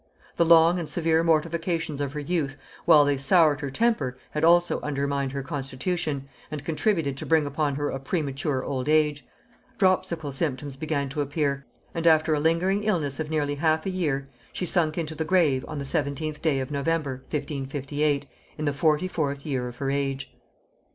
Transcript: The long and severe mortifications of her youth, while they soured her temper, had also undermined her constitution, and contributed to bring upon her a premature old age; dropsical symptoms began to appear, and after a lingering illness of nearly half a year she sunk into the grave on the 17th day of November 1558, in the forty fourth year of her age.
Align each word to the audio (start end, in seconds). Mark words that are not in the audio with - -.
The 0.35 0.45
long 0.45 0.79
and 0.79 0.89
severe 0.89 1.23
mortifications 1.23 2.01
of 2.01 2.13
her 2.13 2.19
youth, 2.19 2.57
while 2.85 3.05
they 3.05 3.17
soured 3.19 3.61
her 3.61 3.69
temper, 3.69 4.17
had 4.31 4.43
also 4.43 4.81
undermined 4.81 5.31
her 5.33 5.43
constitution, 5.43 6.27
and 6.49 6.65
contributed 6.65 7.15
to 7.17 7.25
bring 7.27 7.45
upon 7.45 7.75
her 7.75 7.89
a 7.91 7.99
premature 7.99 8.63
old 8.63 8.89
age; 8.89 9.27
dropsical 9.77 10.31
symptoms 10.31 10.75
began 10.75 11.07
to 11.09 11.21
appear, 11.21 11.67
and 11.93 12.07
after 12.07 12.33
a 12.33 12.39
lingering 12.39 12.83
illness 12.83 13.19
of 13.19 13.29
nearly 13.29 13.53
half 13.53 13.85
a 13.85 13.91
year 13.91 14.27
she 14.51 14.65
sunk 14.65 14.97
into 14.97 15.13
the 15.13 15.23
grave 15.23 15.63
on 15.67 15.77
the 15.77 15.85
17th 15.85 16.41
day 16.41 16.59
of 16.59 16.71
November 16.71 17.17
1558, 17.29 18.25
in 18.57 18.65
the 18.65 18.73
forty 18.73 19.07
fourth 19.07 19.45
year 19.45 19.67
of 19.67 19.75
her 19.75 19.91
age. 19.91 20.33